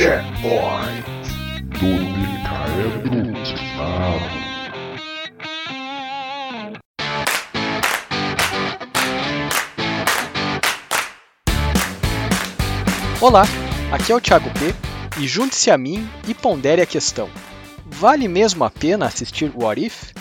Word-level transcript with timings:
Checkpoint 0.00 1.04
do 1.78 1.90
Micael 2.16 3.02
Timado. 3.44 4.24
Olá, 13.20 13.44
aqui 13.92 14.10
é 14.10 14.14
o 14.14 14.20
Thiago 14.22 14.48
P 14.54 14.74
e 15.22 15.28
junte-se 15.28 15.70
a 15.70 15.76
mim 15.76 16.08
e 16.26 16.32
pondere 16.32 16.80
a 16.80 16.86
questão. 16.86 17.28
Vale 17.84 18.26
mesmo 18.26 18.64
a 18.64 18.70
pena 18.70 19.04
assistir 19.04 19.52
What 19.54 19.84
If? 19.84 20.14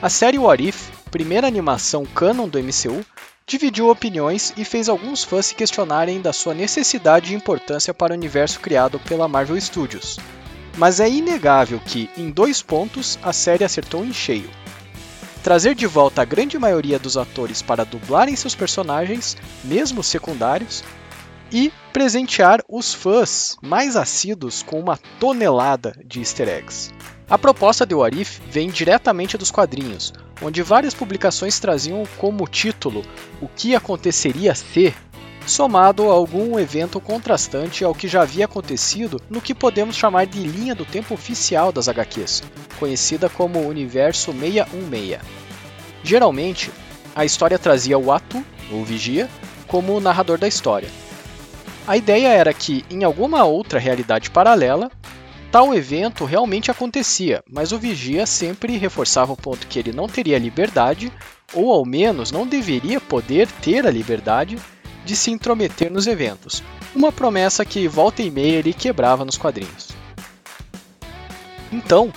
A 0.00 0.08
série 0.08 0.38
What 0.38 0.66
If, 0.66 0.88
primeira 1.10 1.46
animação 1.46 2.06
canon 2.06 2.48
do 2.48 2.58
MCU, 2.58 3.04
dividiu 3.46 3.88
opiniões 3.88 4.52
e 4.56 4.64
fez 4.64 4.88
alguns 4.88 5.24
fãs 5.24 5.46
se 5.46 5.54
questionarem 5.54 6.20
da 6.20 6.32
sua 6.32 6.54
necessidade 6.54 7.32
e 7.32 7.36
importância 7.36 7.92
para 7.92 8.12
o 8.12 8.16
universo 8.16 8.60
criado 8.60 8.98
pela 9.00 9.28
Marvel 9.28 9.60
Studios. 9.60 10.18
Mas 10.76 11.00
é 11.00 11.08
inegável 11.08 11.80
que, 11.80 12.08
em 12.16 12.30
dois 12.30 12.62
pontos, 12.62 13.18
a 13.22 13.32
série 13.32 13.64
acertou 13.64 14.04
em 14.04 14.12
cheio. 14.12 14.48
Trazer 15.42 15.74
de 15.74 15.86
volta 15.86 16.22
a 16.22 16.24
grande 16.24 16.58
maioria 16.58 16.98
dos 16.98 17.16
atores 17.16 17.62
para 17.62 17.84
dublarem 17.84 18.36
seus 18.36 18.54
personagens, 18.54 19.36
mesmo 19.64 20.02
secundários, 20.02 20.84
e 21.52 21.72
presentear 21.92 22.62
os 22.68 22.94
fãs 22.94 23.56
mais 23.60 23.96
assíduos 23.96 24.62
com 24.62 24.78
uma 24.78 24.98
tonelada 25.18 25.92
de 26.04 26.20
easter 26.20 26.48
eggs. 26.48 26.92
A 27.28 27.38
proposta 27.38 27.86
de 27.86 27.94
What 27.94 28.20
If 28.20 28.40
vem 28.48 28.70
diretamente 28.70 29.36
dos 29.36 29.50
quadrinhos, 29.50 30.12
onde 30.42 30.62
várias 30.62 30.94
publicações 30.94 31.58
traziam 31.58 32.02
como 32.18 32.48
título 32.48 33.02
o 33.40 33.48
que 33.48 33.74
aconteceria 33.74 34.54
se, 34.54 34.94
somado 35.46 36.10
a 36.10 36.14
algum 36.14 36.58
evento 36.58 37.00
contrastante 37.00 37.84
ao 37.84 37.94
que 37.94 38.08
já 38.08 38.22
havia 38.22 38.44
acontecido 38.44 39.20
no 39.28 39.40
que 39.40 39.54
podemos 39.54 39.96
chamar 39.96 40.26
de 40.26 40.40
linha 40.40 40.74
do 40.74 40.84
tempo 40.84 41.14
oficial 41.14 41.72
das 41.72 41.88
HQs, 41.88 42.42
conhecida 42.78 43.28
como 43.28 43.66
Universo 43.66 44.32
616. 44.32 45.20
Geralmente, 46.02 46.70
a 47.14 47.24
história 47.24 47.58
trazia 47.58 47.98
o 47.98 48.12
Atu, 48.12 48.44
ou 48.72 48.84
Vigia, 48.84 49.28
como 49.66 49.96
o 49.96 50.00
narrador 50.00 50.38
da 50.38 50.48
história. 50.48 50.88
A 51.86 51.96
ideia 51.96 52.28
era 52.28 52.54
que, 52.54 52.84
em 52.90 53.04
alguma 53.04 53.44
outra 53.44 53.78
realidade 53.78 54.30
paralela, 54.30 54.90
Tal 55.50 55.74
evento 55.74 56.24
realmente 56.24 56.70
acontecia, 56.70 57.42
mas 57.50 57.72
o 57.72 57.78
vigia 57.78 58.24
sempre 58.24 58.76
reforçava 58.76 59.32
o 59.32 59.36
ponto 59.36 59.66
que 59.66 59.80
ele 59.80 59.92
não 59.92 60.08
teria 60.08 60.38
liberdade, 60.38 61.12
ou 61.52 61.72
ao 61.72 61.84
menos 61.84 62.30
não 62.30 62.46
deveria 62.46 63.00
poder 63.00 63.48
ter 63.60 63.84
a 63.84 63.90
liberdade, 63.90 64.56
de 65.04 65.16
se 65.16 65.30
intrometer 65.30 65.90
nos 65.90 66.06
eventos. 66.06 66.62
Uma 66.94 67.10
promessa 67.10 67.64
que 67.64 67.88
volta 67.88 68.22
e 68.22 68.30
meia 68.30 68.58
ele 68.58 68.72
quebrava 68.72 69.24
nos 69.24 69.36
quadrinhos. 69.36 69.88
Então, 71.72 72.12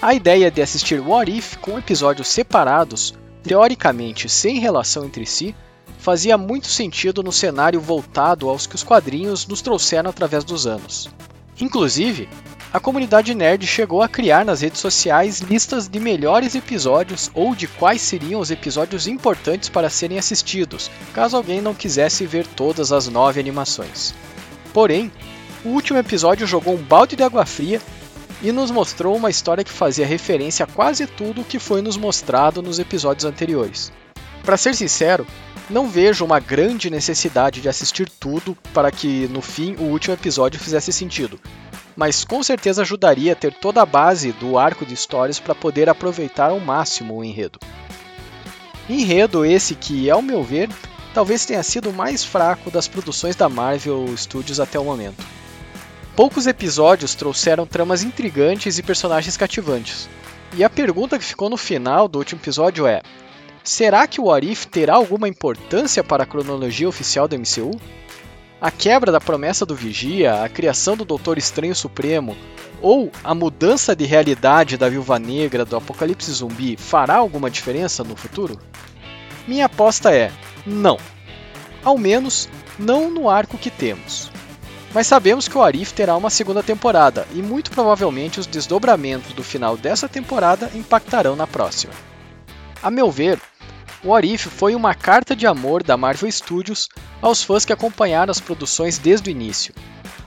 a 0.00 0.14
ideia 0.14 0.48
de 0.48 0.62
assistir 0.62 1.00
What 1.00 1.36
If 1.36 1.56
com 1.56 1.78
episódios 1.78 2.28
separados, 2.28 3.14
teoricamente 3.42 4.28
sem 4.28 4.60
relação 4.60 5.04
entre 5.04 5.26
si, 5.26 5.54
fazia 5.98 6.38
muito 6.38 6.68
sentido 6.68 7.24
no 7.24 7.32
cenário 7.32 7.80
voltado 7.80 8.48
aos 8.48 8.66
que 8.66 8.76
os 8.76 8.84
quadrinhos 8.84 9.48
nos 9.48 9.62
trouxeram 9.62 10.10
através 10.10 10.44
dos 10.44 10.66
anos. 10.66 11.08
Inclusive, 11.60 12.28
a 12.72 12.78
comunidade 12.78 13.34
nerd 13.34 13.66
chegou 13.66 14.02
a 14.02 14.08
criar 14.08 14.44
nas 14.44 14.60
redes 14.60 14.80
sociais 14.80 15.40
listas 15.40 15.88
de 15.88 15.98
melhores 15.98 16.54
episódios 16.54 17.30
ou 17.32 17.54
de 17.54 17.66
quais 17.66 18.02
seriam 18.02 18.40
os 18.40 18.50
episódios 18.50 19.06
importantes 19.06 19.70
para 19.70 19.88
serem 19.88 20.18
assistidos, 20.18 20.90
caso 21.14 21.36
alguém 21.36 21.62
não 21.62 21.74
quisesse 21.74 22.26
ver 22.26 22.46
todas 22.46 22.92
as 22.92 23.08
nove 23.08 23.40
animações. 23.40 24.14
Porém, 24.72 25.10
o 25.64 25.70
último 25.70 25.98
episódio 25.98 26.46
jogou 26.46 26.74
um 26.74 26.82
balde 26.82 27.16
de 27.16 27.22
água 27.22 27.46
fria 27.46 27.80
e 28.42 28.52
nos 28.52 28.70
mostrou 28.70 29.16
uma 29.16 29.30
história 29.30 29.64
que 29.64 29.70
fazia 29.70 30.06
referência 30.06 30.64
a 30.64 30.68
quase 30.68 31.06
tudo 31.06 31.40
o 31.40 31.44
que 31.44 31.58
foi 31.58 31.80
nos 31.80 31.96
mostrado 31.96 32.62
nos 32.62 32.78
episódios 32.78 33.24
anteriores. 33.24 33.90
Para 34.44 34.56
ser 34.56 34.74
sincero, 34.74 35.26
não 35.70 35.88
vejo 35.88 36.24
uma 36.24 36.40
grande 36.40 36.88
necessidade 36.90 37.60
de 37.60 37.68
assistir 37.68 38.08
tudo 38.08 38.56
para 38.72 38.90
que 38.90 39.28
no 39.28 39.42
fim 39.42 39.74
o 39.76 39.84
último 39.84 40.14
episódio 40.14 40.58
fizesse 40.58 40.92
sentido, 40.92 41.38
mas 41.96 42.24
com 42.24 42.42
certeza 42.42 42.82
ajudaria 42.82 43.32
a 43.32 43.36
ter 43.36 43.52
toda 43.52 43.82
a 43.82 43.86
base 43.86 44.32
do 44.32 44.58
arco 44.58 44.86
de 44.86 44.94
histórias 44.94 45.38
para 45.38 45.54
poder 45.54 45.88
aproveitar 45.88 46.50
ao 46.50 46.60
máximo 46.60 47.16
o 47.16 47.24
enredo. 47.24 47.58
Enredo 48.88 49.44
esse 49.44 49.74
que, 49.74 50.08
ao 50.08 50.22
meu 50.22 50.42
ver, 50.42 50.70
talvez 51.12 51.44
tenha 51.44 51.62
sido 51.62 51.90
o 51.90 51.92
mais 51.92 52.24
fraco 52.24 52.70
das 52.70 52.88
produções 52.88 53.36
da 53.36 53.48
Marvel 53.48 54.06
Studios 54.16 54.60
até 54.60 54.78
o 54.78 54.84
momento. 54.84 55.22
Poucos 56.16 56.46
episódios 56.46 57.14
trouxeram 57.14 57.66
tramas 57.66 58.02
intrigantes 58.02 58.78
e 58.78 58.82
personagens 58.82 59.36
cativantes. 59.36 60.08
E 60.56 60.64
a 60.64 60.70
pergunta 60.70 61.18
que 61.18 61.24
ficou 61.24 61.50
no 61.50 61.56
final 61.56 62.08
do 62.08 62.18
último 62.18 62.40
episódio 62.40 62.86
é: 62.86 63.02
será 63.68 64.06
que 64.06 64.18
o 64.18 64.32
Arif 64.32 64.66
terá 64.66 64.94
alguma 64.94 65.28
importância 65.28 66.02
para 66.02 66.22
a 66.22 66.26
cronologia 66.26 66.88
oficial 66.88 67.28
do 67.28 67.36
MCU? 67.38 67.78
A 68.58 68.70
quebra 68.70 69.12
da 69.12 69.20
promessa 69.20 69.66
do 69.66 69.74
Vigia, 69.74 70.42
a 70.42 70.48
criação 70.48 70.96
do 70.96 71.04
Doutor 71.04 71.36
Estranho 71.36 71.74
Supremo 71.74 72.34
ou 72.80 73.12
a 73.22 73.34
mudança 73.34 73.94
de 73.94 74.06
realidade 74.06 74.78
da 74.78 74.88
Viúva 74.88 75.18
Negra 75.18 75.66
do 75.66 75.76
Apocalipse 75.76 76.32
Zumbi 76.32 76.78
fará 76.78 77.16
alguma 77.16 77.50
diferença 77.50 78.02
no 78.02 78.16
futuro? 78.16 78.58
Minha 79.46 79.66
aposta 79.66 80.14
é 80.14 80.32
não. 80.66 80.96
Ao 81.84 81.98
menos, 81.98 82.48
não 82.78 83.10
no 83.10 83.28
arco 83.28 83.58
que 83.58 83.70
temos. 83.70 84.30
Mas 84.94 85.06
sabemos 85.06 85.46
que 85.46 85.58
o 85.58 85.62
Arif 85.62 85.92
terá 85.92 86.16
uma 86.16 86.30
segunda 86.30 86.62
temporada 86.62 87.28
e 87.34 87.42
muito 87.42 87.70
provavelmente 87.70 88.40
os 88.40 88.46
desdobramentos 88.46 89.34
do 89.34 89.44
final 89.44 89.76
dessa 89.76 90.08
temporada 90.08 90.70
impactarão 90.74 91.36
na 91.36 91.46
próxima. 91.46 91.92
A 92.80 92.90
meu 92.92 93.10
ver, 93.10 93.40
o 94.04 94.14
Arif 94.14 94.48
foi 94.48 94.76
uma 94.76 94.94
carta 94.94 95.34
de 95.34 95.48
amor 95.48 95.82
da 95.82 95.96
Marvel 95.96 96.30
Studios 96.30 96.88
aos 97.20 97.42
fãs 97.42 97.64
que 97.64 97.72
acompanharam 97.72 98.30
as 98.30 98.38
produções 98.38 98.98
desde 98.98 99.28
o 99.28 99.32
início. 99.32 99.74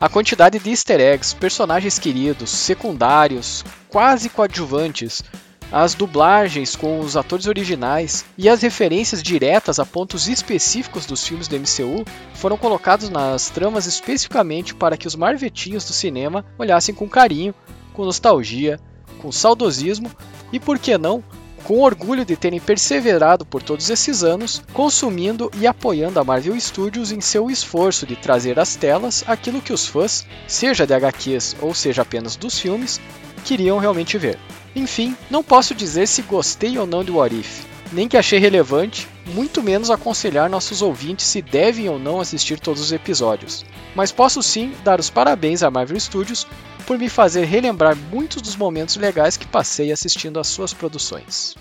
A 0.00 0.08
quantidade 0.08 0.58
de 0.60 0.70
easter 0.70 1.00
eggs, 1.00 1.34
personagens 1.34 1.98
queridos, 1.98 2.50
secundários, 2.50 3.64
quase 3.88 4.28
coadjuvantes, 4.28 5.24
as 5.72 5.94
dublagens 5.94 6.76
com 6.76 7.00
os 7.00 7.16
atores 7.16 7.48
originais 7.48 8.24
e 8.38 8.48
as 8.48 8.62
referências 8.62 9.20
diretas 9.20 9.80
a 9.80 9.84
pontos 9.84 10.28
específicos 10.28 11.04
dos 11.04 11.26
filmes 11.26 11.48
do 11.48 11.56
MCU 11.56 12.04
foram 12.34 12.56
colocados 12.56 13.08
nas 13.08 13.50
tramas 13.50 13.86
especificamente 13.86 14.72
para 14.72 14.96
que 14.96 15.08
os 15.08 15.16
marvetinhos 15.16 15.84
do 15.84 15.92
cinema 15.92 16.44
olhassem 16.56 16.94
com 16.94 17.08
carinho, 17.08 17.52
com 17.92 18.04
nostalgia, 18.04 18.78
com 19.18 19.32
saudosismo 19.32 20.08
e, 20.52 20.60
por 20.60 20.78
que 20.78 20.96
não, 20.96 21.24
com 21.66 21.80
orgulho 21.80 22.24
de 22.24 22.36
terem 22.36 22.60
perseverado 22.60 23.44
por 23.44 23.60
todos 23.60 23.90
esses 23.90 24.22
anos, 24.22 24.62
consumindo 24.72 25.50
e 25.58 25.66
apoiando 25.66 26.20
a 26.20 26.24
Marvel 26.24 26.58
Studios 26.60 27.10
em 27.10 27.20
seu 27.20 27.50
esforço 27.50 28.06
de 28.06 28.14
trazer 28.14 28.56
às 28.56 28.76
telas 28.76 29.24
aquilo 29.26 29.60
que 29.60 29.72
os 29.72 29.84
fãs, 29.84 30.24
seja 30.46 30.86
de 30.86 30.94
HQs 30.94 31.56
ou 31.60 31.74
seja 31.74 32.02
apenas 32.02 32.36
dos 32.36 32.56
filmes, 32.56 33.00
queriam 33.44 33.78
realmente 33.78 34.16
ver. 34.16 34.38
Enfim, 34.76 35.16
não 35.28 35.42
posso 35.42 35.74
dizer 35.74 36.06
se 36.06 36.22
gostei 36.22 36.78
ou 36.78 36.86
não 36.86 37.02
de 37.02 37.10
What 37.10 37.34
If, 37.34 37.64
nem 37.92 38.06
que 38.06 38.16
achei 38.16 38.38
relevante, 38.38 39.05
muito 39.26 39.62
menos 39.62 39.90
aconselhar 39.90 40.48
nossos 40.48 40.82
ouvintes 40.82 41.26
se 41.26 41.42
devem 41.42 41.88
ou 41.88 41.98
não 41.98 42.20
assistir 42.20 42.60
todos 42.60 42.80
os 42.80 42.92
episódios. 42.92 43.64
Mas 43.94 44.12
posso 44.12 44.42
sim 44.42 44.72
dar 44.84 45.00
os 45.00 45.10
parabéns 45.10 45.62
à 45.62 45.70
Marvel 45.70 45.98
Studios 45.98 46.46
por 46.86 46.98
me 46.98 47.08
fazer 47.08 47.44
relembrar 47.44 47.96
muitos 47.96 48.40
dos 48.40 48.56
momentos 48.56 48.96
legais 48.96 49.36
que 49.36 49.46
passei 49.46 49.90
assistindo 49.90 50.38
às 50.38 50.46
suas 50.46 50.72
produções. 50.72 51.56